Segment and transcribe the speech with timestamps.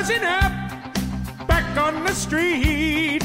[0.00, 0.50] buzzing up,
[1.46, 3.22] back on the street.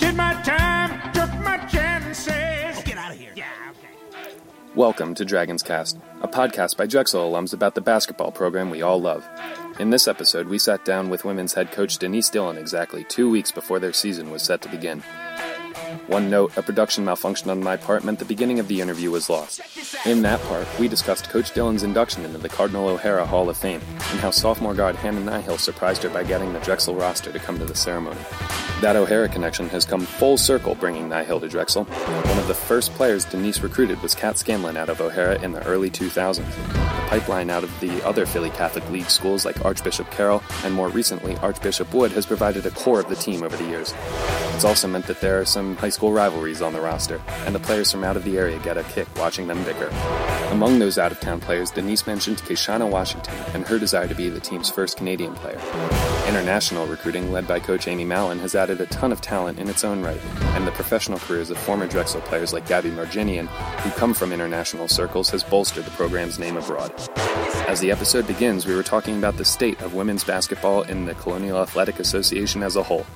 [0.00, 2.82] Did my time, took my chances.
[2.82, 3.30] Get out of here.
[3.36, 4.34] Yeah, okay.
[4.74, 9.00] Welcome to Dragon's Cast, a podcast by Drexel alums about the basketball program we all
[9.00, 9.24] love.
[9.78, 13.52] In this episode, we sat down with women's head coach Denise Dillon exactly two weeks
[13.52, 15.04] before their season was set to begin.
[16.06, 19.28] One note, a production malfunction on my part meant the beginning of the interview was
[19.28, 19.60] lost.
[20.06, 23.80] In that part, we discussed Coach Dillon's induction into the Cardinal O'Hara Hall of Fame
[23.90, 27.58] and how sophomore guard Hannah Nihill surprised her by getting the Drexel roster to come
[27.58, 28.20] to the ceremony.
[28.80, 31.84] That O'Hara connection has come full circle bringing Nihill to Drexel.
[31.84, 35.62] One of the first players Denise recruited was Kat Scanlon out of O'Hara in the
[35.66, 36.36] early 2000s.
[36.36, 40.88] The pipeline out of the other Philly Catholic League schools like Archbishop Carroll and more
[40.88, 43.92] recently Archbishop Wood has provided a core of the team over the years.
[44.54, 47.58] It's also meant that there are some high school rivalries on the roster, and the
[47.58, 49.88] players from out of the area get a kick watching them bicker.
[50.50, 54.28] Among those out of town players, Denise mentioned Keishana Washington and her desire to be
[54.28, 55.58] the team's first Canadian player.
[56.28, 59.82] International recruiting, led by coach Amy Mallon, has added a ton of talent in its
[59.82, 60.20] own right,
[60.54, 63.46] and the professional careers of former Drexel players like Gabby Marginean,
[63.80, 66.92] who come from international circles, has bolstered the program's name abroad.
[67.66, 71.14] As the episode begins, we were talking about the state of women's basketball in the
[71.14, 73.06] Colonial Athletic Association as a whole.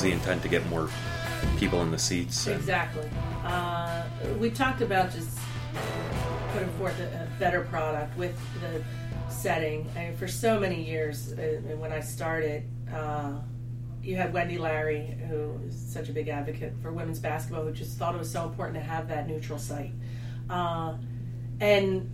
[0.00, 0.88] Is the intent to get more
[1.58, 2.46] people in the seats?
[2.46, 3.06] and- Exactly.
[3.44, 4.02] Uh,
[4.38, 5.38] we talked about just
[6.54, 8.82] putting forth a, a better product with the
[9.30, 9.86] setting.
[9.94, 13.32] I mean, for so many years, uh, when I started, uh,
[14.02, 17.98] you had Wendy Larry, who is such a big advocate for women's basketball, who just
[17.98, 19.92] thought it was so important to have that neutral site.
[20.48, 20.94] Uh,
[21.60, 22.10] and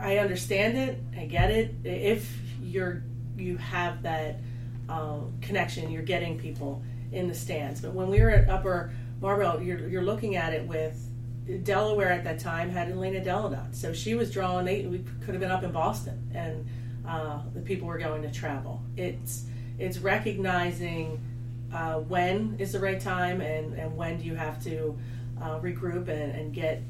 [0.00, 1.00] I understand it.
[1.16, 1.76] I get it.
[1.84, 2.28] If
[2.60, 3.04] you're
[3.36, 4.40] you have that
[4.92, 7.80] um, connection, you're getting people in the stands.
[7.80, 11.08] But when we were at Upper Marlboro, you're, you're looking at it with
[11.64, 14.64] Delaware at that time had Elena Delle Donne, so she was drawing.
[14.64, 16.66] They we could have been up in Boston, and
[17.06, 18.80] uh, the people were going to travel.
[18.96, 19.44] It's
[19.76, 21.20] it's recognizing
[21.74, 24.96] uh, when is the right time, and and when do you have to
[25.40, 26.80] uh, regroup and, and get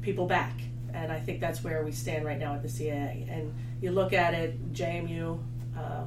[0.00, 0.60] people back.
[0.94, 3.28] And I think that's where we stand right now at the CAA.
[3.30, 3.52] And
[3.82, 5.38] you look at it, JMU,
[5.76, 6.04] uh,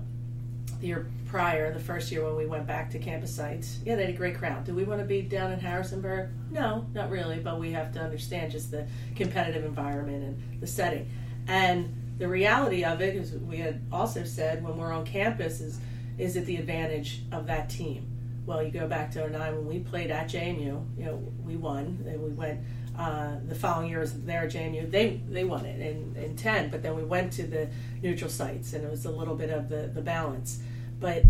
[0.79, 4.01] the year prior, the first year when we went back to campus sites, yeah, they
[4.01, 4.65] had a great crowd.
[4.65, 6.29] Do we want to be down in Harrisonburg?
[6.51, 11.09] No, not really, but we have to understand just the competitive environment and the setting.
[11.47, 15.79] And the reality of it, as we had also said when we're on campus, is
[16.17, 18.05] is it the advantage of that team?
[18.45, 21.15] Well, you go back to 09 when we played at JMU, you know,
[21.45, 22.59] we won, and we went
[22.97, 24.91] uh, the following year was there at JMU.
[24.91, 27.69] They they won it in, in ten, but then we went to the
[28.03, 30.61] neutral sites, and it was a little bit of the, the balance.
[31.01, 31.23] But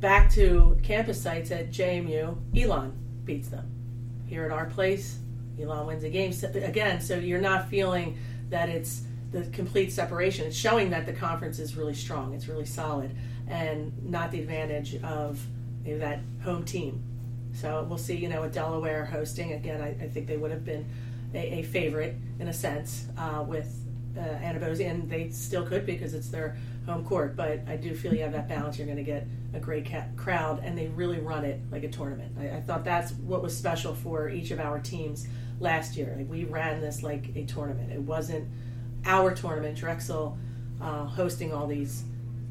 [0.00, 2.92] back to campus sites at JMU, Elon
[3.24, 3.66] beats them.
[4.26, 5.18] Here at our place,
[5.60, 7.00] Elon wins a game again.
[7.00, 8.18] So you're not feeling
[8.50, 10.46] that it's the complete separation.
[10.46, 12.34] It's showing that the conference is really strong.
[12.34, 13.16] It's really solid,
[13.48, 15.44] and not the advantage of
[15.82, 17.02] maybe that home team.
[17.54, 18.16] So we'll see.
[18.16, 20.86] You know, with Delaware hosting again, I, I think they would have been
[21.34, 23.81] a, a favorite in a sense uh, with
[24.16, 26.56] uh, and they still could because it's their
[26.86, 27.36] home court.
[27.36, 28.78] But I do feel you have that balance.
[28.78, 31.88] You're going to get a great ca- crowd, and they really run it like a
[31.88, 32.36] tournament.
[32.38, 35.26] I, I thought that's what was special for each of our teams
[35.60, 36.14] last year.
[36.16, 37.92] Like, we ran this like a tournament.
[37.92, 38.48] It wasn't
[39.04, 40.38] our tournament, Drexel
[40.80, 42.04] uh, hosting all these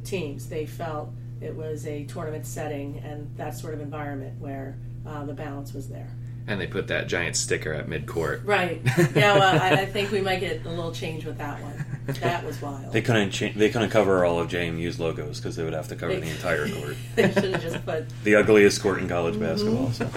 [0.04, 0.48] teams.
[0.48, 1.12] They felt
[1.42, 5.90] it was a tournament setting and that sort of environment where uh, the balance was
[5.90, 6.10] there.
[6.48, 8.42] And they put that giant sticker at midcourt.
[8.46, 8.82] Right.
[9.16, 9.38] Yeah.
[9.38, 11.86] Well, I, I think we might get a little change with that one.
[12.20, 12.92] That was wild.
[12.92, 15.96] They couldn't cha- they couldn't cover all of JMU's logos because they would have to
[15.96, 16.96] cover the entire court.
[17.16, 19.44] They should have just put The ugliest court in college Mm-hmm.
[19.44, 19.92] basketball.
[19.94, 20.10] So.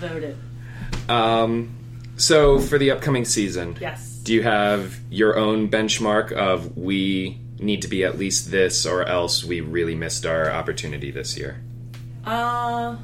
[0.08, 0.36] voted.
[1.08, 1.74] Um,
[2.16, 4.08] so for the upcoming season, Yes.
[4.22, 9.04] do you have your own benchmark of we need to be at least this or
[9.04, 11.62] else we really missed our opportunity this year?
[12.26, 12.96] Uh,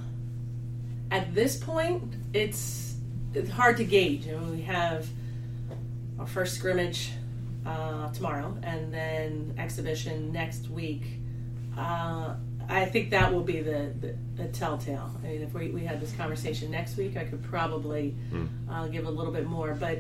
[1.13, 2.97] at this point, it's
[3.35, 4.27] it's hard to gauge.
[4.27, 5.07] You know, we have
[6.19, 7.13] our first scrimmage
[7.65, 11.05] uh, tomorrow, and then exhibition next week.
[11.79, 12.35] Uh,
[12.69, 15.11] I think that will be the, the, the telltale.
[15.23, 18.15] I mean, if we, we had this conversation next week, I could probably
[18.71, 19.75] uh, give a little bit more.
[19.75, 19.99] But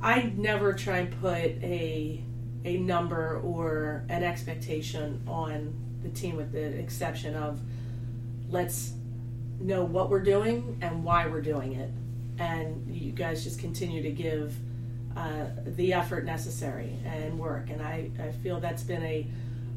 [0.00, 2.22] I never try and put a
[2.64, 7.60] a number or an expectation on the team, with the exception of
[8.48, 8.92] let's
[9.60, 11.90] know what we're doing and why we're doing it,
[12.38, 14.54] and you guys just continue to give
[15.16, 17.70] uh, the effort necessary and work.
[17.70, 19.26] And I, I feel that's been a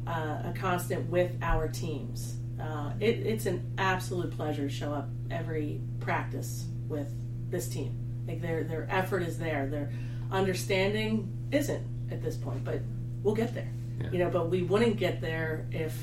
[0.06, 2.36] uh, a constant with our teams.
[2.60, 7.10] Uh, it, it's an absolute pleasure to show up every practice with
[7.50, 7.98] this team.
[8.26, 9.66] Like their their effort is there.
[9.66, 9.92] Their
[10.30, 12.80] understanding isn't at this point, but
[13.22, 13.70] we'll get there.
[14.00, 14.10] Yeah.
[14.10, 15.96] You know, but we wouldn't get there if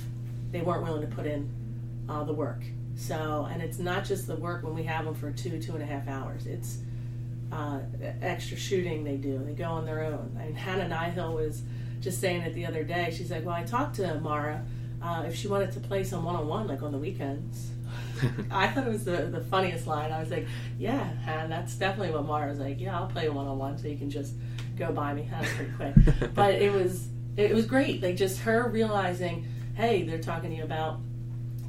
[0.54, 1.50] they weren't willing to put in
[2.08, 2.64] uh, the work.
[2.96, 5.82] So, and it's not just the work when we have them for two two and
[5.82, 6.46] a half hours.
[6.46, 6.78] It's
[7.52, 7.80] uh,
[8.22, 9.44] extra shooting they do.
[9.44, 10.38] They go on their own.
[10.40, 11.64] I mean, Hannah Nihill was
[12.00, 13.14] just saying it the other day.
[13.16, 14.64] She's like, "Well, I talked to Mara
[15.02, 17.72] uh, if she wanted to play some one on one, like on the weekends."
[18.52, 20.12] I thought it was the, the funniest line.
[20.12, 20.48] I was like,
[20.78, 22.80] "Yeah, Hannah, that's definitely what Mara was like.
[22.80, 24.36] Yeah, I'll play one on one, so you can just
[24.78, 25.28] go by me.
[25.32, 28.04] That's pretty quick." but it was it was great.
[28.04, 31.00] Like just her realizing, hey, they're talking to you about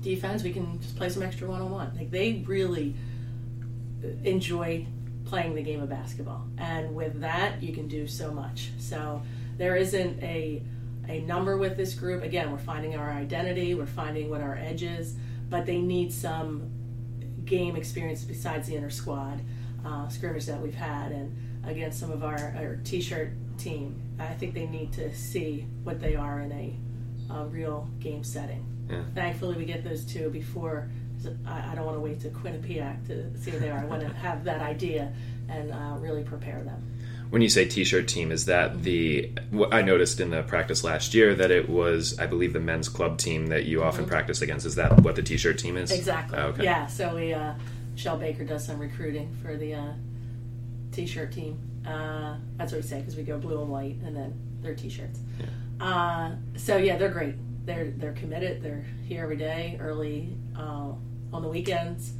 [0.01, 0.43] defense.
[0.43, 1.97] We can just play some extra one on one.
[1.97, 2.95] Like they really
[4.23, 4.87] enjoy
[5.25, 8.71] playing the game of basketball, and with that, you can do so much.
[8.79, 9.23] So
[9.57, 10.63] there isn't a
[11.09, 12.23] a number with this group.
[12.23, 13.75] Again, we're finding our identity.
[13.75, 15.15] We're finding what our edge is,
[15.51, 16.71] but they need some
[17.45, 19.41] game experience besides the inner squad
[19.85, 21.37] uh, scrimmage that we've had, and
[21.67, 24.01] against some of our, our t-shirt team.
[24.19, 26.77] I think they need to see what they are in a,
[27.31, 28.65] a real game setting.
[28.89, 29.03] Yeah.
[29.15, 30.91] Thankfully, we get those two before.
[31.47, 33.79] I, I don't want to wait to Quinnipiac to see what they are.
[33.79, 35.13] I want to have that idea
[35.49, 36.91] and uh, really prepare them.
[37.31, 39.31] When you say t-shirt team, is that the?
[39.73, 43.19] I noticed in the practice last year that it was, I believe, the men's club
[43.19, 44.67] team that you often practice against.
[44.67, 45.91] Is that what the t-shirt team is?
[45.91, 46.39] Exactly.
[46.39, 46.63] Oh, okay.
[46.63, 46.87] Yeah.
[46.87, 47.55] So we, uh,
[47.97, 49.93] Shell Baker does some recruiting for the uh,
[50.93, 51.59] t-shirt team.
[51.85, 55.19] Uh, that's what we say because we go blue and white, and then their t-shirts.
[55.81, 57.35] Uh, so yeah, they're great.
[57.67, 58.63] They're they're committed.
[58.63, 60.93] They're here every day, early uh,
[61.33, 62.13] on the weekends.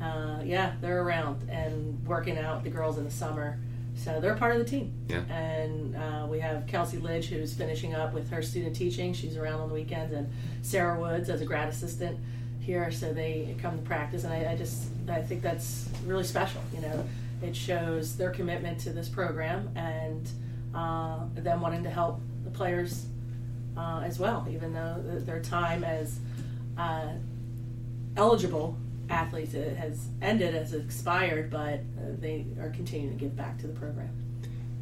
[0.00, 3.58] Uh, yeah, they're around and working out the girls in the summer.
[3.96, 4.92] So they're part of the team.
[5.08, 5.20] Yeah.
[5.32, 9.12] And uh, we have Kelsey Lidge, who's finishing up with her student teaching.
[9.12, 10.30] She's around on the weekends, and
[10.62, 12.18] Sarah Woods as a grad assistant
[12.60, 12.90] here.
[12.90, 16.60] So they come to practice, and I, I just I think that's really special.
[16.74, 17.04] You know,
[17.42, 20.28] it shows their commitment to this program and
[20.74, 22.20] uh, them wanting to help
[22.54, 23.06] players
[23.76, 26.18] uh, as well, even though their time as
[26.78, 27.08] uh,
[28.16, 28.76] eligible
[29.10, 33.72] athletes has ended as expired, but uh, they are continuing to give back to the
[33.74, 34.08] program.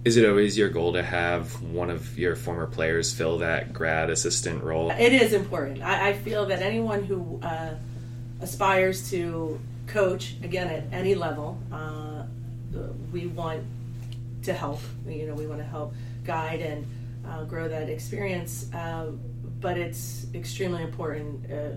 [0.04, 4.10] Is it always your goal to have one of your former players fill that grad
[4.10, 4.90] assistant role?
[4.90, 5.80] It is important.
[5.82, 7.74] I, I feel that anyone who uh,
[8.40, 12.24] aspires to coach, again, at any level, uh,
[13.12, 13.62] we want
[14.42, 14.80] to help.
[15.06, 16.84] You know, we want to help guide and
[17.26, 18.72] uh, grow that experience.
[18.72, 19.12] Uh,
[19.60, 21.76] but it's extremely important uh,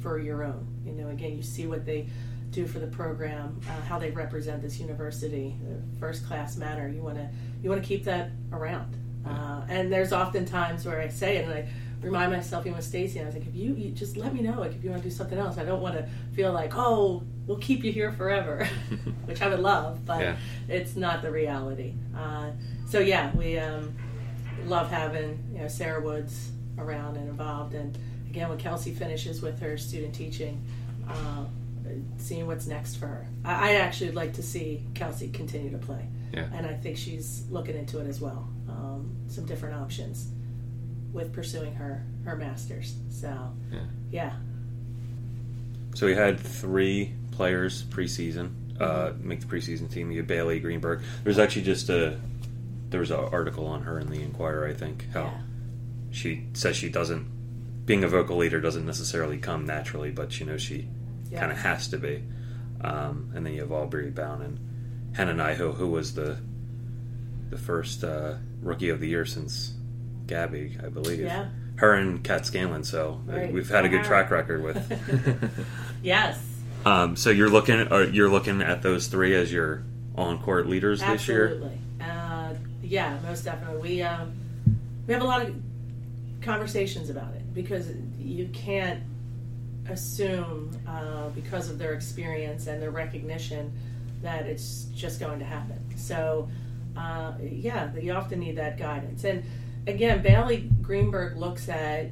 [0.00, 0.66] for your own.
[0.84, 2.08] You know, again, you see what they
[2.50, 5.54] do for the program, uh, how they represent this university,
[6.00, 6.88] first class manner.
[6.88, 7.28] You want to
[7.62, 8.96] you want to keep that around.
[9.26, 11.68] Uh, and there's often times where I say it, and I
[12.00, 14.58] remind myself, even with Stacy, I was like, if you, you just let me know,
[14.60, 17.22] like if you want to do something else, I don't want to feel like, oh,
[17.46, 18.66] we'll keep you here forever,
[19.26, 20.36] which I would love, but Yeah.
[20.68, 21.94] it's not the reality.
[22.16, 22.52] Uh,
[22.88, 23.94] so yeah, we um,
[24.66, 27.96] love having you know Sarah Woods around and involved, and
[28.30, 30.62] again when Kelsey finishes with her student teaching,
[31.08, 31.44] uh,
[32.18, 33.26] seeing what's next for her.
[33.44, 36.46] I, I actually would like to see Kelsey continue to play, Yeah.
[36.54, 38.48] and I think she's looking into it as well.
[38.68, 40.28] Um, some different options
[41.12, 42.94] with pursuing her her masters.
[43.10, 43.80] So Yeah.
[44.10, 44.32] yeah,
[45.94, 48.50] So we had three players preseason
[48.80, 50.10] uh, make the preseason team.
[50.12, 51.00] You had Bailey Greenberg.
[51.24, 52.16] There's actually just a
[52.90, 54.66] there was an article on her in the Inquirer.
[54.66, 55.40] I think how Yeah.
[56.10, 57.36] she says she doesn't
[57.86, 60.88] being a vocal leader doesn't necessarily come naturally, but you know she
[61.30, 61.40] Yeah.
[61.40, 62.22] kind of has to be.
[62.82, 64.58] Um, and then you have Aubrey Brown and
[65.16, 66.36] Hannah Nihill, who was the
[67.50, 69.72] the first uh, rookie of the year since
[70.26, 71.20] Gabby, I believe.
[71.20, 71.48] Yeah.
[71.76, 72.84] Her and Kat Scanlon.
[72.84, 73.52] So uh, Right.
[73.52, 74.76] we've had a good track record with.
[76.02, 76.38] yes,
[76.84, 79.82] Um, so you're looking, or you're looking at those three as your
[80.14, 81.70] on-court leaders this year.
[82.88, 83.82] Yeah, most definitely.
[83.82, 84.32] We um,
[85.06, 85.54] we have a lot of
[86.40, 89.02] conversations about it because you can't
[89.90, 93.72] assume uh, because of their experience and their recognition
[94.22, 95.78] that it's just going to happen.
[95.96, 96.48] So
[96.96, 99.22] uh, yeah, you often need that guidance.
[99.24, 99.44] And
[99.86, 102.06] again, Bailey Greenberg looks at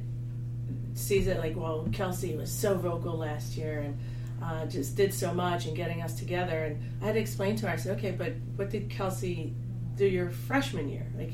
[0.93, 3.99] sees it like, well, Kelsey was so vocal last year and
[4.43, 6.65] uh, just did so much in getting us together.
[6.65, 9.53] And I had to explain to her, I said, okay, but what did Kelsey
[9.97, 11.07] do your freshman year?
[11.17, 11.31] Like,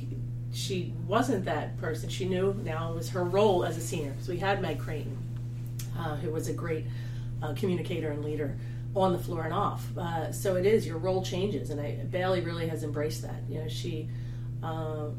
[0.53, 2.09] she wasn't that person.
[2.09, 4.13] She knew now it was her role as a senior.
[4.21, 5.17] So we had Meg Creighton,
[5.97, 6.85] uh, who was a great
[7.41, 8.57] uh, communicator and leader
[8.95, 9.85] on the floor and off.
[9.97, 13.41] Uh, so it is your role changes, and I, Bailey really has embraced that.
[13.49, 14.07] You know, she
[14.61, 15.09] uh,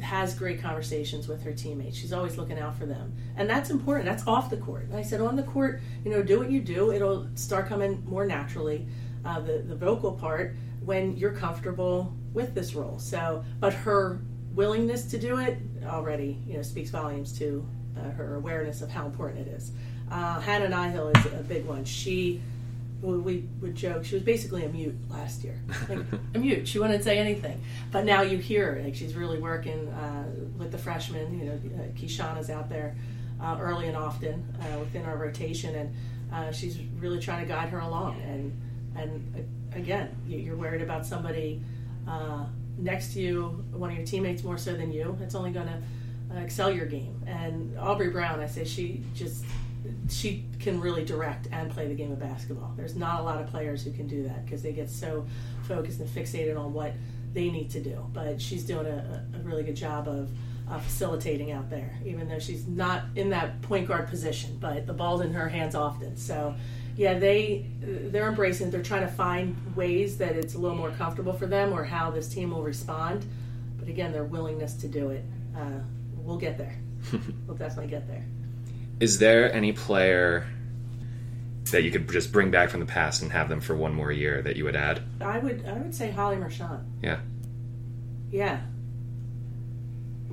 [0.00, 1.96] has great conversations with her teammates.
[1.96, 4.06] She's always looking out for them, and that's important.
[4.06, 4.84] That's off the court.
[4.84, 6.92] And I said on the court, you know, do what you do.
[6.92, 8.86] It'll start coming more naturally.
[9.24, 10.54] Uh, the the vocal part
[10.84, 12.98] when you're comfortable with this role.
[12.98, 14.20] So, but her
[14.54, 17.66] willingness to do it already, you know, speaks volumes to
[17.96, 19.72] uh, her awareness of how important it is.
[20.10, 21.84] Uh, Hannah Nihill is a big one.
[21.84, 22.40] She
[23.00, 25.60] we would joke she was basically a mute last year.
[25.88, 25.98] Like
[26.34, 26.66] a mute.
[26.66, 27.60] She wouldn't say anything.
[27.90, 28.82] But now you hear her.
[28.82, 30.24] Like she's really working uh,
[30.56, 31.38] with the freshmen.
[31.38, 32.96] You know uh, Keishana's out there
[33.42, 35.74] uh, early and often uh, within our rotation.
[35.74, 35.94] And
[36.32, 38.20] uh, she's really trying to guide her along.
[38.22, 38.58] And
[38.96, 41.62] and uh, again you're worried about somebody
[42.78, 45.80] next to you one of your teammates more so than you it's only going to
[46.40, 49.44] excel your game and Aubrey Brown I say she just
[50.08, 52.72] she can really direct and play the game of basketball.
[52.76, 55.26] There's not a lot of players who can do that because they get so
[55.64, 56.94] focused and fixated on what
[57.32, 58.06] they need to do.
[58.12, 60.30] But she's doing a, a really good job of
[60.68, 64.56] uh, facilitating out there, even though she's not in that point guard position.
[64.60, 66.16] But the ball's in her hands often.
[66.16, 66.54] So,
[66.96, 68.70] yeah, they they're embracing.
[68.70, 72.10] They're trying to find ways that it's a little more comfortable for them, or how
[72.10, 73.24] this team will respond.
[73.78, 75.24] But again, their willingness to do it,
[75.56, 75.80] uh,
[76.16, 76.78] we'll get there.
[77.46, 78.24] we'll definitely get there.
[79.00, 80.46] Is there any player
[81.70, 84.12] that you could just bring back from the past and have them for one more
[84.12, 85.02] year that you would add?
[85.20, 86.84] I would I would say Holly Mershon.
[87.02, 87.20] Yeah.
[88.30, 88.60] Yeah.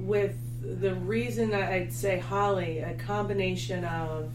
[0.01, 0.37] With
[0.81, 4.33] the reason I'd say Holly, a combination of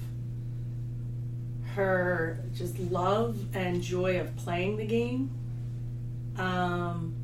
[1.75, 5.31] her just love and joy of playing the game,
[6.37, 7.15] um,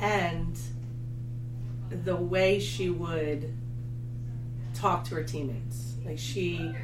[0.00, 0.58] and
[1.90, 3.52] the way she would
[4.74, 6.74] talk to her teammates like she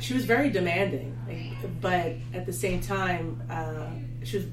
[0.00, 3.86] she was very demanding, like, but at the same time, uh,
[4.22, 4.46] she was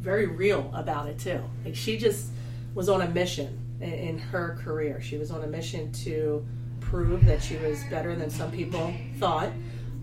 [0.00, 1.40] very real about it too.
[1.64, 2.30] Like she just
[2.74, 5.00] was on a mission in, her career.
[5.00, 6.46] She was on a mission to
[6.80, 9.50] prove that she was better than some people thought.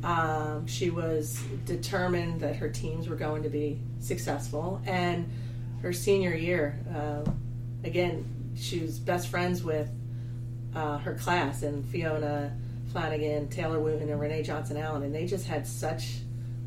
[0.04, 4.82] Um, she was determined that her teams were going to be successful.
[4.86, 5.30] And
[5.82, 7.30] her senior year, uh,
[7.84, 9.90] again, she was best friends with
[10.76, 12.56] uh, her class and Fiona
[12.92, 16.20] Flanagan, Taylor Wooten, and Renee Johnson Allen, and they just had such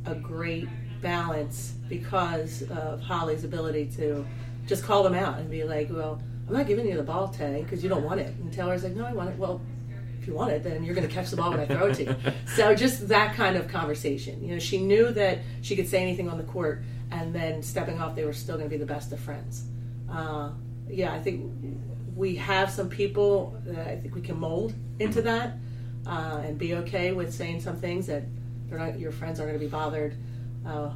[0.06, 0.68] a great
[1.00, 4.24] balance because of Holly's ability to
[4.66, 7.62] just call them out and be like, "Well, I'm not giving you the ball today
[7.62, 9.60] because you don't want it," and Taylor's like, "No, I want it." Well,
[10.20, 11.94] if you want it, then you're going to catch the ball when I throw it
[11.94, 12.16] to you.
[12.56, 14.42] so just that kind of conversation.
[14.42, 18.00] You know, she knew that she could say anything on the court, and then stepping
[18.00, 19.64] off, they were still going to be the best of friends.
[20.10, 20.50] Uh,
[20.88, 21.52] yeah, I think
[22.16, 25.52] we have some people that I think we can mold into that
[26.04, 28.24] uh, and be okay with saying some things that
[28.68, 30.16] not, your friends aren't going to be bothered
[30.66, 30.90] uh,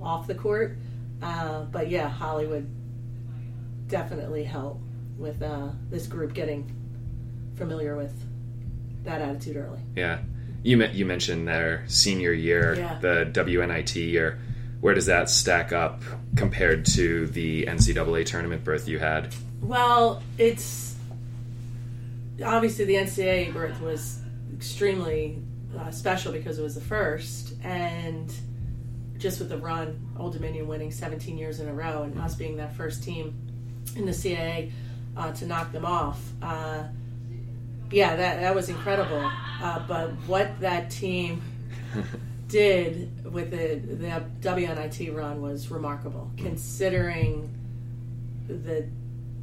[0.00, 0.76] off the court.
[1.20, 2.70] Uh, but yeah, Holly would
[3.88, 4.80] definitely help
[5.18, 6.74] with uh, this group getting
[7.56, 8.12] familiar with
[9.04, 9.80] that attitude early.
[9.96, 10.20] Yeah,
[10.62, 12.98] you you mentioned their senior year, yeah.
[13.00, 14.38] the WNIT year.
[14.80, 16.02] Where does that stack up
[16.36, 19.32] compared to the NCAA tournament berth you had?
[19.60, 20.96] Well, it's
[22.44, 24.20] obviously the NCAA berth was
[24.54, 25.38] extremely
[25.78, 28.32] uh, special because it was the first, and
[29.18, 32.56] just with the run, Old Dominion winning 17 years in a row, and us being
[32.56, 33.34] that first team
[33.96, 34.72] in the CAA
[35.16, 36.20] uh, to knock them off.
[36.40, 36.84] Uh,
[37.90, 39.30] yeah, that that was incredible.
[39.62, 41.42] Uh, but what that team
[42.48, 47.50] did with the the WNIT run was remarkable, considering
[48.48, 48.88] the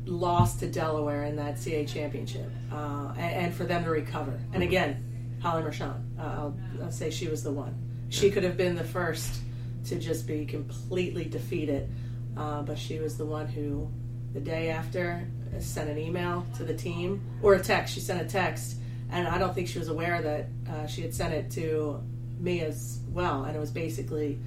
[0.06, 4.40] loss to Delaware in that CA championship, uh, and, and, for them to recover.
[4.54, 7.76] And again, Holly Mershon, uh, I'll, I'll, say she was the one.
[8.10, 9.42] She could have been the first
[9.86, 11.90] to just be completely defeated,
[12.36, 13.90] uh, but she was the one who,
[14.34, 15.28] the day after,
[15.60, 17.94] sent an email to the team or a text.
[17.94, 18.78] She sent a text,
[19.12, 22.02] and I don't think she was aware that uh, she had sent it to
[22.40, 23.44] me as well.
[23.44, 24.40] And it was basically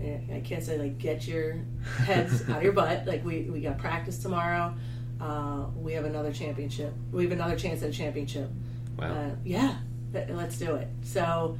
[0.00, 1.58] I can't say like get your
[1.98, 3.06] heads out of your butt.
[3.06, 4.74] Like we we got practice tomorrow.
[5.20, 6.92] Uh, we have another championship.
[7.12, 8.50] We have another chance at a championship.
[8.98, 9.12] Wow.
[9.12, 9.76] Uh, yeah,
[10.12, 10.88] let's do it.
[11.02, 11.56] So,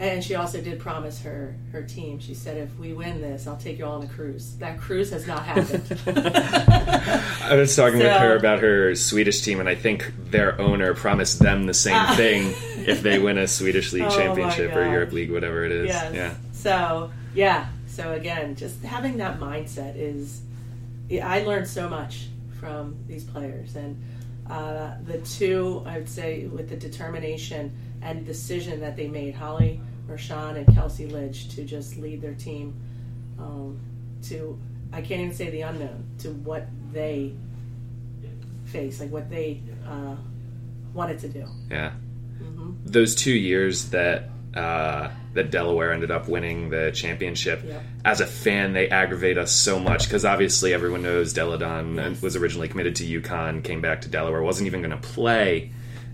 [0.00, 2.18] and she also did promise her her team.
[2.18, 5.10] She said, "If we win this, I'll take you all on a cruise." That cruise
[5.10, 6.00] has not happened.
[7.44, 10.94] I was talking so, with her about her Swedish team, and I think their owner
[10.94, 12.54] promised them the same uh, thing
[12.88, 15.88] if they win a Swedish League oh championship or Europe League, whatever it is.
[15.88, 16.14] Yes.
[16.14, 16.34] Yeah.
[16.52, 17.68] So yeah.
[17.86, 20.40] So again, just having that mindset is.
[21.22, 22.28] I learned so much
[22.58, 24.02] from these players, and
[24.48, 29.78] uh, the two I would say with the determination and decision that they made, Holly
[30.10, 32.74] Mershon and Kelsey Lidge, to just lead their team
[33.38, 33.78] um,
[34.24, 34.58] to
[34.92, 37.32] I can't even say the unknown to what they
[38.66, 40.16] face, like what they uh,
[40.94, 41.44] wanted to do.
[41.70, 41.92] Yeah.
[42.84, 47.82] Those two years that uh, that Delaware ended up winning the championship, Yep.
[48.04, 52.20] as a fan, they aggravate us so much because obviously everyone knows Delle Donne Yes.
[52.20, 55.70] was originally committed to UConn, came back to Delaware, wasn't even going to play,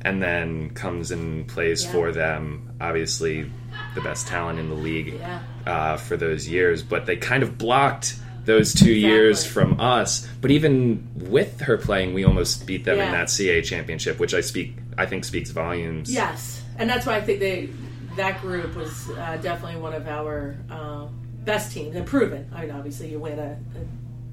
[0.06, 1.92] and then comes and plays Yeah.
[1.92, 2.70] for them.
[2.80, 3.50] Obviously,
[3.94, 5.40] the best talent in the league Yeah.
[5.66, 10.26] uh, for those years, but they kind of blocked those two years from us.
[10.40, 14.40] But even with her playing, we almost beat them in that CA championship, which I
[14.40, 16.12] speak, I think, speaks volumes.
[16.12, 17.68] Yes, and that's why I think they
[18.16, 21.06] that group was uh, definitely one of our uh,
[21.44, 22.48] best teams and proven.
[22.54, 23.58] I mean, obviously, you win a,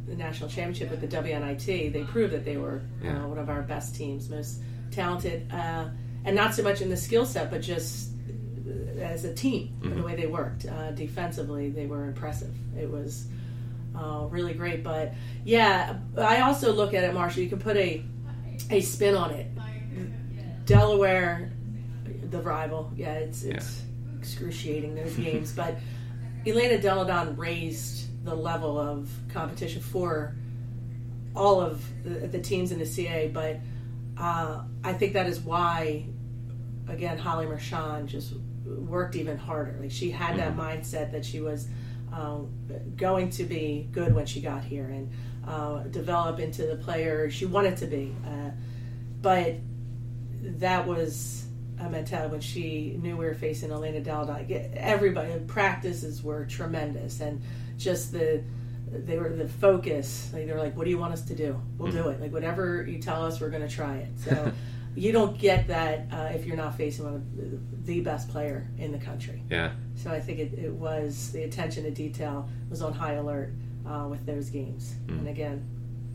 [0.08, 1.92] a, a national championship with the WNIT.
[1.92, 3.24] They proved that they were Yeah.
[3.24, 4.62] uh, one of our best teams, most
[4.94, 5.90] talented, uh,
[6.26, 8.10] and not so much in the skill set, but just
[9.00, 12.54] as a team, and the way they worked uh, defensively, they were impressive.
[12.78, 13.28] It was
[13.96, 14.84] uh, really great.
[14.84, 17.44] But yeah, I also look at it, Marshall.
[17.44, 18.04] You can put a
[18.70, 19.48] a spin on it.
[20.66, 21.52] Delaware,
[22.30, 23.82] the rival, yeah, it's it's
[24.20, 25.52] excruciating those games.
[25.56, 25.78] But
[26.46, 30.36] Elena Delle Donne raised the level of competition for
[31.36, 33.28] all of the, the teams in the CA.
[33.28, 33.60] But
[34.18, 36.06] uh, I think that is why,
[36.88, 38.34] again, Holly Mershon just
[38.66, 39.78] worked even harder.
[39.80, 41.68] Like she had that mindset that she was
[42.12, 42.50] um,
[42.96, 45.12] going to be good when she got here and
[45.48, 48.16] uh, develop into the player she wanted to be.
[48.26, 48.52] Uh,
[49.22, 49.56] but
[50.42, 51.46] that was
[51.80, 54.72] a mentality when she knew we were facing Elena Delle Donne.
[54.76, 57.42] Everybody practices were tremendous, and
[57.78, 58.44] just the
[58.94, 60.30] they were the focus.
[60.34, 61.60] Like they were like, "What do you want us to do?
[61.78, 62.22] We'll do it.
[62.22, 64.52] Like whatever you tell us, we're going to try it." So
[64.96, 68.92] you don't get that uh, if you're not facing one of the- best player in
[68.92, 69.44] the country.
[69.50, 69.72] Yeah.
[69.96, 73.54] So I think it, it was the attention to detail was on high alert
[73.86, 74.96] uh, with those games.
[75.08, 75.66] And again,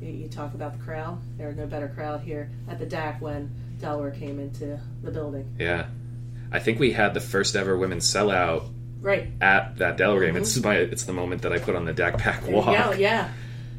[0.01, 1.21] you, you talk about the crowd.
[1.37, 5.55] There was no better crowd here at the DAC when Delaware came into the building.
[5.59, 5.87] Yeah.
[6.51, 9.29] I think we had the first ever women's sellout Right.
[9.41, 10.37] at that Delaware game.
[10.37, 12.67] It's my it's the moment that I put on the DAC Pack walk.
[12.67, 12.93] go.
[12.93, 13.29] Yeah.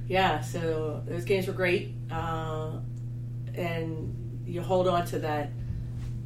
[0.07, 0.41] Yeah.
[0.41, 1.94] So those games were great.
[2.11, 2.72] Uh,
[3.55, 5.50] and you hold on to that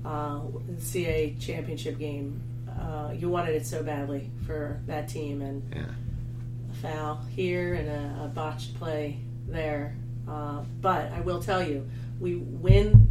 [0.06, 0.41] uh,
[0.80, 2.41] CA championship game.
[2.70, 5.41] Uh, you wanted it so badly for that team.
[5.41, 5.86] And Yeah.
[6.72, 9.96] a foul here and a, a botched play there.
[10.28, 11.88] Uh, but I will tell you,
[12.20, 13.10] we win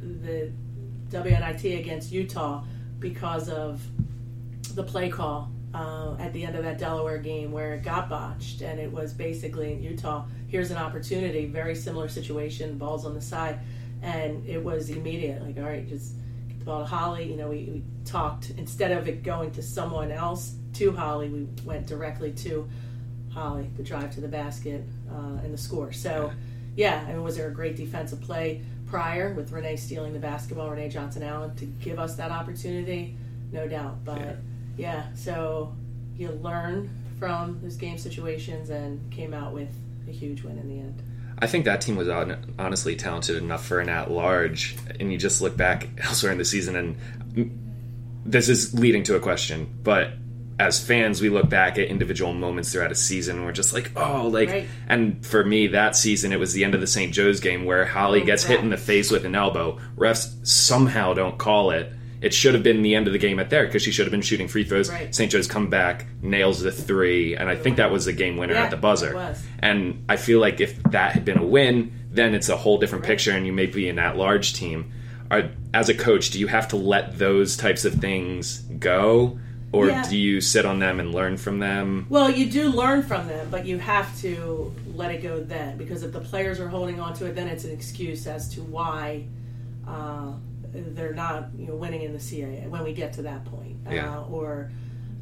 [0.00, 0.52] the
[1.10, 2.64] WNIT against Utah
[2.98, 3.80] because of
[4.74, 8.62] the play call uh, at the end of that Delaware game where it got botched,
[8.62, 10.24] and it was basically in Utah.
[10.48, 13.58] Here's an opportunity, very similar situation, balls on the side,
[14.02, 15.42] and it was immediate.
[15.42, 16.14] Like, all right, just
[16.48, 17.28] get the ball to Holly.
[17.30, 21.46] You know, we, we talked instead of it going to someone else to Holly, we
[21.64, 22.68] went directly to
[23.32, 25.92] Holly, the drive to the basket, uh, and the score.
[25.92, 26.30] So,
[26.76, 30.70] yeah, I mean, was there a great defensive play prior with Renee stealing the basketball,
[30.70, 33.16] Renee Johnson Allen, to give us that opportunity?
[33.50, 34.04] No doubt.
[34.04, 34.32] But, Yeah.
[34.76, 35.74] Yeah, so
[36.16, 39.68] you learn from those game situations and came out with
[40.08, 41.02] a huge win in the end.
[41.38, 45.18] I think that team was hon- honestly talented enough for an at large, and you
[45.18, 47.50] just look back elsewhere in the season, and
[48.24, 50.12] this is leading to a question, but
[50.58, 53.90] as fans, we look back at individual moments throughout a season, and we're just like,
[53.96, 54.66] oh, like, Right.
[54.86, 57.12] and for me, that season, it was the end of the St.
[57.12, 59.80] Joe's game where Holly gets hit in the face with an elbow.
[59.96, 61.92] Refs somehow don't call it.
[62.24, 64.10] It should have been the end of the game at there because she should have
[64.10, 64.88] been shooting free throws.
[64.90, 65.14] Right.
[65.14, 65.30] St.
[65.30, 68.64] Joe's come back, nails the three, and I think that was the game winner Yeah,
[68.64, 69.10] at the buzzer.
[69.10, 69.42] it was.
[69.58, 73.04] And I feel like if that had been a win, then it's a whole different
[73.04, 74.90] picture, and you may be an at-large team.
[75.30, 79.38] Are, as a coach, do you have to let those types of things go,
[79.72, 80.08] or Yeah.
[80.08, 82.06] do you sit on them and learn from them?
[82.08, 86.02] Well, you do learn from them, but you have to let it go then because
[86.04, 89.24] if the players are holding on to it, then it's an excuse as to why
[89.86, 90.32] uh,
[90.74, 94.18] they're not you know winning in the CAA when we get to that point, Yeah.
[94.18, 94.70] uh, or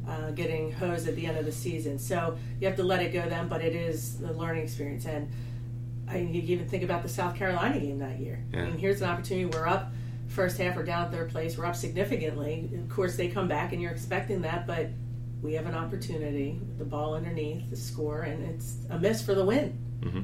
[0.07, 1.97] uh, getting hosed at the end of the season.
[1.99, 5.05] So you have to let it go then, but it is the learning experience.
[5.05, 5.29] And
[6.09, 8.43] I mean, you even think about the South Carolina game that year.
[8.53, 8.63] Yeah.
[8.63, 9.45] I mean, here's an opportunity.
[9.45, 9.93] We're up
[10.27, 12.69] first half, we're down third place, we're up significantly.
[12.77, 14.89] Of course, they come back, and you're expecting that, but
[15.41, 19.45] we have an opportunity the ball underneath the score, and it's a miss for the
[19.45, 19.77] win.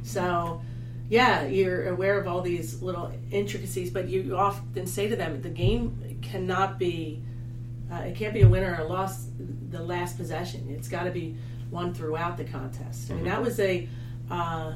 [0.04, 0.62] So,
[1.10, 5.50] yeah, you're aware of all these little intricacies, but you often say to them, the
[5.50, 7.24] game cannot be,
[7.91, 9.28] uh, it can't be a winner or a loss
[9.69, 10.67] the last possession.
[10.69, 11.36] It's got to be
[11.72, 13.10] won throughout the contest.
[13.10, 13.89] I mean, that was a
[14.30, 14.76] uh,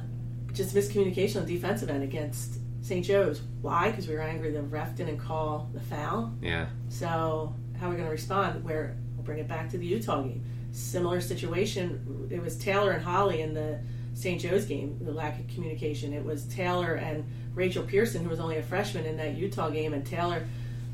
[0.54, 3.06] just miscommunication on the defensive end against St.
[3.06, 3.41] Joe's.
[3.62, 3.89] Why?
[3.89, 6.34] Because we were angry the ref didn't call the foul.
[6.41, 8.63] Yeah, So how are we going to respond?
[8.63, 10.43] Where we'll bring it back to the Utah game.
[10.72, 12.28] Similar situation.
[12.32, 13.80] It was Taylor and Holly in the
[14.13, 14.39] St.
[14.39, 16.13] Joe's game, the lack of communication.
[16.13, 19.93] It was Taylor and Rachel Pearson, who was only a freshman in that Utah game,
[19.93, 20.45] and Taylor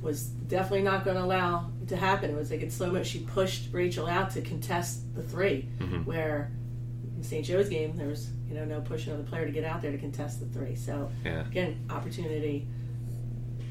[0.02, 2.30] was definitely not going to allow it to happen.
[2.32, 5.62] It was like in slow mo, she pushed Rachel out to contest the 3
[6.06, 6.52] where
[7.18, 7.46] in St.
[7.46, 9.92] Joe's game there was you know no pushing on the player to get out there
[9.92, 10.76] to contest the three.
[10.76, 11.42] So Yeah.
[11.42, 12.66] again, opportunity,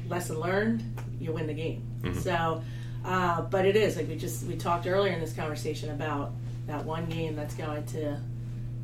[0.07, 0.83] lesson learned,
[1.19, 2.13] you win the game.
[2.13, 2.61] So,
[3.03, 6.31] uh, but it is like we just we talked earlier in this conversation about
[6.67, 8.19] that one game that's going to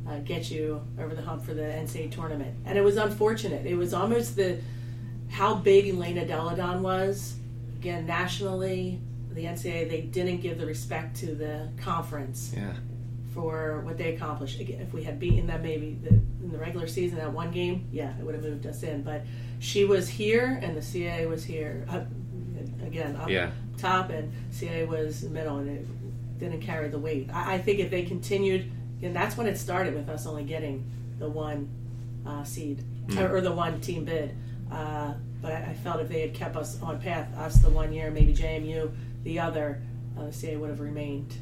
[0.08, 3.66] uh, get you over the hump for the NCAA tournament, and it was unfortunate.
[3.66, 4.58] It was almost the
[5.30, 7.34] how big Elena Delle Donne was
[7.78, 9.00] again nationally.
[9.32, 12.72] The NCAA they didn't give the respect to the conference Yeah.
[13.34, 14.60] for what they accomplished.
[14.60, 17.86] Again, if we had beaten them maybe the, in the regular season that one game,
[17.92, 19.02] yeah, it would have moved us in.
[19.02, 19.22] But
[19.58, 22.00] she was here, and the CA was here uh,
[22.86, 23.50] again up Yeah.
[23.76, 25.86] top, and CA was middle, and it
[26.38, 27.28] didn't carry the weight.
[27.32, 28.70] I, I think if they continued,
[29.02, 30.84] and that's when it started with us only getting
[31.18, 31.68] the one
[32.26, 32.82] uh, seed
[33.16, 34.34] or, or the one team bid.
[34.70, 37.92] Uh, but I, I felt if they had kept us on path, us the one
[37.92, 38.90] year, maybe JMU
[39.26, 39.82] the other,
[40.18, 41.34] uh, the CA would have remained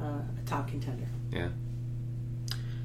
[0.00, 1.06] uh, a top contender.
[1.30, 1.48] Yeah.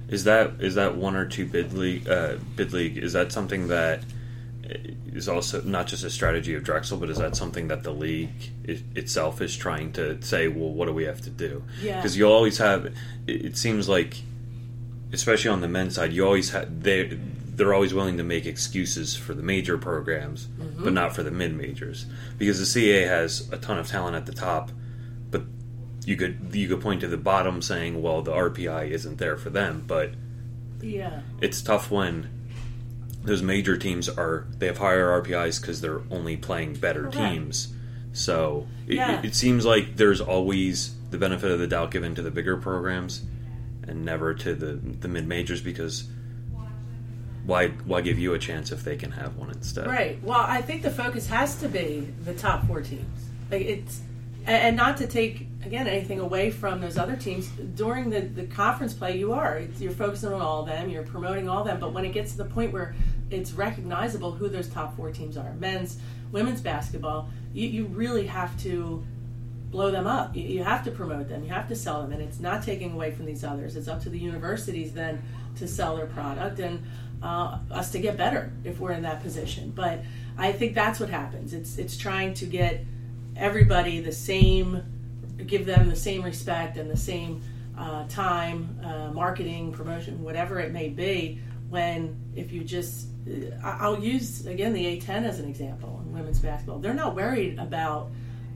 [0.07, 2.97] Is that is that one or two bid league uh, bid league?
[2.97, 4.03] Is that something that
[5.13, 8.51] is also not just a strategy of Drexel, but is that something that the league
[8.67, 10.47] i itself is trying to say?
[10.47, 11.63] Well, what do we have to do?
[11.81, 11.97] Yeah.
[11.97, 12.85] Because you always have.
[12.85, 12.95] It,
[13.27, 14.21] it seems like,
[15.13, 17.17] especially on the men's side, you always have they
[17.55, 20.83] they're always willing to make excuses for the major programs, mm-hmm.
[20.83, 22.05] but not for the mid majors
[22.37, 24.71] because the CA has a ton of talent at the top,
[25.31, 25.43] but
[26.05, 29.49] you could you could point to the bottom saying, well, the RPI isn't there for
[29.49, 30.11] them, but
[30.81, 31.21] Yeah.
[31.41, 32.29] it's tough when
[33.25, 37.15] those major teams are they have higher RPIs because they're only playing better Correct.
[37.17, 37.73] teams.
[38.13, 39.21] So it, Yeah.
[39.23, 43.23] it, seems like there's always the benefit of the doubt given to the bigger programs,
[43.87, 46.07] and never to the the mid majors because
[47.45, 49.87] why why give you a chance if they can have one instead?
[49.87, 50.21] Right.
[50.23, 53.29] Well, I think the focus has to be the top four teams.
[53.51, 54.01] Like it's,
[54.47, 58.93] and not to take again anything away from those other teams during the, the conference
[58.93, 59.17] play.
[59.17, 60.89] You are It's- you're focusing on all of them.
[60.89, 61.79] You're promoting all of them.
[61.79, 62.95] But when it gets to the point where
[63.29, 65.97] it's recognizable who those top four teams are, men's,
[66.31, 69.03] women's basketball, you, you really have to
[69.71, 70.35] blow them up.
[70.35, 71.43] You, you have to promote them.
[71.43, 73.75] You have to sell them, and it's not taking away from these others.
[73.75, 75.21] It's up to the universities then
[75.57, 76.83] to sell their product and
[77.21, 79.71] uh, us to get better if we're in that position.
[79.75, 80.01] But
[80.37, 81.53] I think that's what happens.
[81.53, 82.85] It's it's trying to get
[83.35, 84.81] everybody the same,
[85.45, 87.41] give them the same respect and the same
[87.77, 91.39] uh, time, uh, marketing, promotion, whatever it may be.
[91.69, 93.07] When if you just,
[93.63, 96.79] I'll use again the A10 as an example in women's basketball.
[96.79, 98.11] They're not worried about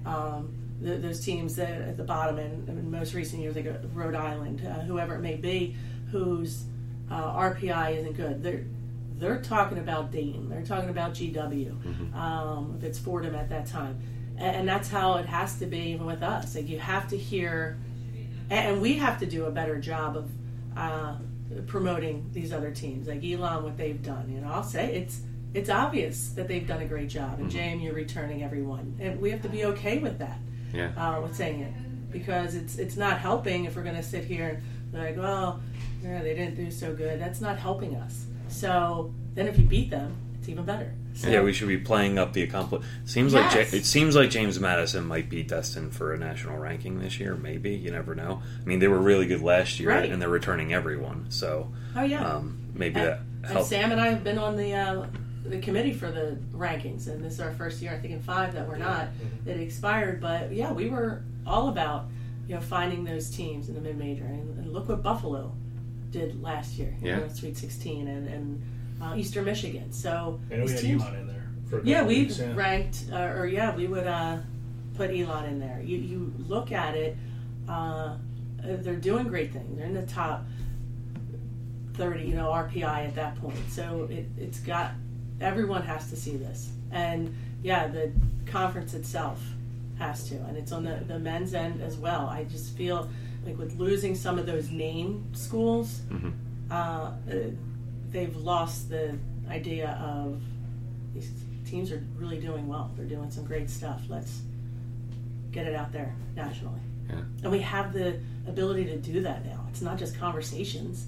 [0.06, 4.16] um, the, those teams that at the bottom and in most recent years, like Rhode
[4.16, 5.76] Island, uh, whoever it may be,
[6.12, 6.64] whose
[7.12, 8.44] uh, RPI isn't good.
[8.44, 8.66] They're
[9.18, 10.48] they're talking about Dayton.
[10.50, 12.16] They're talking about GW.
[12.16, 14.00] Um, if it's Fordham at that time,
[14.38, 16.56] and, and that's how it has to be even with us.
[16.56, 17.78] Like you have to hear,
[18.50, 20.30] and, and we have to do a better job of
[20.78, 21.16] uh,
[21.68, 24.30] promoting these other teams, like Elon, what they've done.
[24.32, 25.22] You know, I'll say it's
[25.54, 29.32] it's obvious that they've done a great job, and JMU you're returning everyone, and we
[29.32, 30.38] have to be okay with that
[30.74, 30.92] Yeah.
[30.96, 34.50] uh, with saying it because it's it's not helping if we're going to sit here
[34.50, 35.60] and be like, well,
[36.04, 37.20] yeah, they didn't do so good.
[37.20, 38.26] That's not helping us.
[38.48, 40.94] So then, if you beat them, it's even better.
[41.14, 42.86] So, Yeah, we should be playing up the accomplish.
[43.06, 47.00] Seems like Ja- it seems like James Madison might be destined for a national ranking
[47.00, 47.36] this year.
[47.36, 48.42] Maybe you never know.
[48.62, 50.10] I mean, they were really good last year, Right.
[50.10, 51.26] and they're returning everyone.
[51.30, 52.24] So oh yeah.
[52.26, 53.20] um, maybe and, that
[53.58, 53.66] and.
[53.66, 55.08] Sam and I have been on the uh,
[55.44, 58.54] the committee for the rankings, and this is our first year, I think, in five
[58.54, 59.08] that we're not.
[59.08, 59.50] Mm-hmm.
[59.50, 62.06] It expired, but yeah, we were all about
[62.48, 65.52] you know finding those teams in the mid major, and, and look what Buffalo
[66.12, 66.96] did last year.
[67.02, 67.20] you Yeah.
[67.20, 68.62] know, Sweet Sixteen and and
[69.02, 69.92] uh, Eastern Michigan.
[69.92, 71.36] So I know we had teams- Elon in there.
[71.70, 72.56] For Yeah, we weeks, yeah.
[72.56, 74.38] ranked, uh, or yeah, we would uh,
[74.96, 75.82] put Elon in there.
[75.84, 77.16] You you look at it,
[77.68, 78.18] uh,
[78.64, 79.78] they're doing great things.
[79.78, 80.44] They're in the top
[81.94, 83.58] thirty, you know, RPI at that point.
[83.70, 84.92] So it it's got
[85.42, 88.12] everyone has to see this, and yeah, the
[88.46, 89.40] conference itself
[90.00, 92.28] has to, and it's on the the men's end as well.
[92.28, 93.10] I just feel
[93.46, 96.34] like with losing some of those name schools, Mhm.
[96.72, 97.12] uh, uh,
[98.12, 99.18] they've lost the
[99.50, 100.42] idea of
[101.14, 101.32] these
[101.66, 102.92] teams are really doing well.
[102.96, 104.02] They're doing some great stuff.
[104.10, 104.42] Let's
[105.52, 106.80] get it out there nationally.
[107.10, 107.22] Yeah.
[107.44, 109.66] And we have the ability to do that now.
[109.70, 111.08] It's not just conversations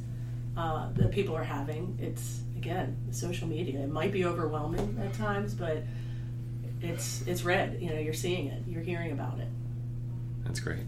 [0.58, 1.98] uh, that people are having.
[2.02, 3.80] It's again social media.
[3.80, 5.84] It might be overwhelming at times, but
[6.82, 7.78] it's it's red.
[7.82, 8.64] You know, you're seeing it.
[8.68, 9.48] You're hearing about it.
[10.44, 10.84] That's great.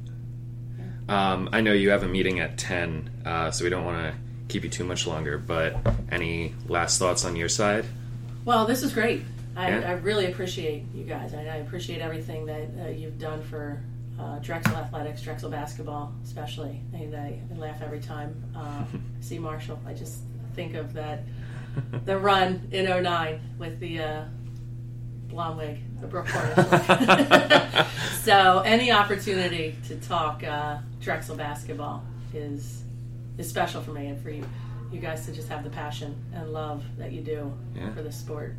[1.08, 4.18] Um, I know you have a meeting at 10, uh, so we don't want to
[4.54, 5.38] keep you too much longer.
[5.38, 5.76] But
[6.12, 7.86] any last thoughts on your side?
[8.46, 9.24] Well, this is great.
[9.56, 9.90] I, Yeah.
[9.90, 11.34] I really appreciate you guys.
[11.34, 13.84] I, I appreciate everything that uh, you've done for
[14.20, 16.82] uh, Drexel athletics, Drexel basketball, especially.
[16.94, 18.60] And I, I laugh every time uh,
[18.94, 19.80] I see Marshall.
[19.86, 20.20] I just
[20.56, 21.24] think of that
[22.06, 24.26] the run in 09 with the uh,
[25.28, 26.28] blonde wig, the Brooke
[28.22, 32.04] so any opportunity to talk uh, Drexel basketball
[32.36, 32.83] is
[33.38, 34.44] is special for me and for you.
[34.92, 37.92] You guys to just have the passion and love that you do Yeah.
[37.94, 38.56] for the sport.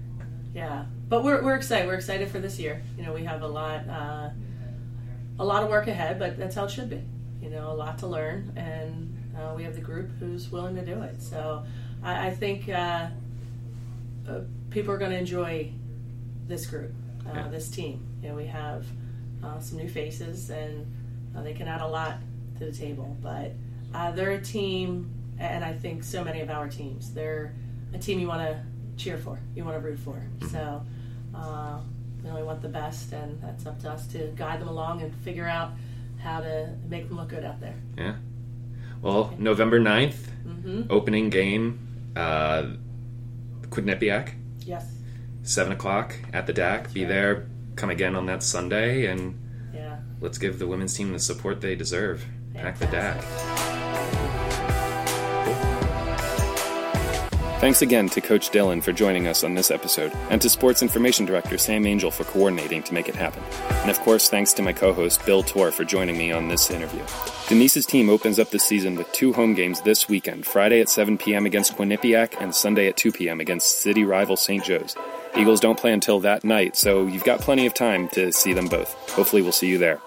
[0.54, 1.86] Yeah, but we're, we're excited.
[1.86, 2.82] We're excited for this year.
[2.96, 4.30] You know, we have a lot, uh,
[5.38, 7.02] a lot of work ahead, but that's how it should be.
[7.42, 10.84] You know, a lot to learn, and uh, we have the group who's willing to
[10.84, 11.20] do it.
[11.22, 11.64] So
[12.02, 13.08] I, I think uh,
[14.28, 15.70] uh, people are going to enjoy
[16.46, 16.92] this group,
[17.26, 17.48] uh, Yeah.
[17.48, 18.04] this team.
[18.22, 18.86] You know, we have
[19.42, 20.86] uh, some new faces, and
[21.36, 22.16] uh, they can add a lot
[22.58, 23.16] to the table.
[23.20, 23.52] But
[23.94, 27.54] uh, they're a team, and I think so many of our teams, they're
[27.94, 28.60] a team you want to
[28.96, 30.20] cheer for, you want to root for.
[30.50, 30.82] So
[31.34, 31.78] uh,
[32.24, 35.46] we want the best, and that's up to us to guide them along and figure
[35.48, 35.72] out
[36.22, 37.74] how to make them look good out there.
[37.96, 38.16] Yeah.
[39.02, 41.78] Well, November 9th, hmm opening game,
[42.16, 42.70] uh,
[43.68, 44.32] Quinnipiac,
[44.64, 44.86] Yes.
[45.42, 46.92] 7 o'clock at the DAC.
[46.94, 47.46] Be there.
[47.76, 49.38] Come again on that Sunday, and
[49.74, 49.96] Yeah.
[50.20, 52.24] let's give the women's team the support they deserve.
[52.54, 53.73] Pack the DAC.
[57.60, 61.24] Thanks again to Coach Dillon for joining us on this episode, and to Sports Information
[61.24, 63.42] Director Sam Angel for coordinating to make it happen.
[63.80, 66.70] And of course, thanks to my co host Bill Torr for joining me on this
[66.70, 67.02] interview.
[67.48, 71.16] Denise's team opens up the season with two home games this weekend Friday at 7
[71.16, 71.46] p.m.
[71.46, 73.40] against Quinnipiac and Sunday at 2 p.m.
[73.40, 74.62] against city rival St.
[74.62, 74.94] Joe's.
[75.34, 78.68] Eagles don't play until that night, so you've got plenty of time to see them
[78.68, 78.92] both.
[79.10, 80.00] Hopefully, we'll see you there.